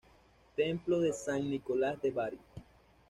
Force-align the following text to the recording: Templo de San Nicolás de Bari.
Templo 0.55 0.99
de 0.99 1.13
San 1.13 1.47
Nicolás 1.47 2.01
de 2.01 2.09
Bari. 2.09 2.39